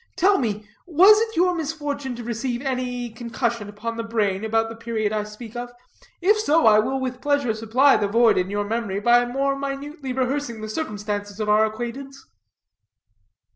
Tell 0.15 0.39
me, 0.39 0.67
was 0.87 1.21
it 1.21 1.35
your 1.35 1.53
misfortune 1.53 2.15
to 2.15 2.23
receive 2.23 2.63
any 2.63 3.11
concussion 3.11 3.69
upon 3.69 3.97
the 3.97 4.03
brain 4.03 4.43
about 4.43 4.67
the 4.67 4.75
period 4.75 5.13
I 5.13 5.23
speak 5.25 5.55
of? 5.55 5.69
If 6.21 6.39
so, 6.39 6.65
I 6.65 6.79
will 6.79 6.99
with 6.99 7.21
pleasure 7.21 7.53
supply 7.53 7.97
the 7.97 8.07
void 8.07 8.35
in 8.39 8.49
your 8.49 8.65
memory 8.65 8.99
by 8.99 9.25
more 9.27 9.55
minutely 9.55 10.11
rehearsing 10.11 10.61
the 10.61 10.69
circumstances 10.69 11.39
of 11.39 11.49
our 11.49 11.65
acquaintance." 11.65 12.25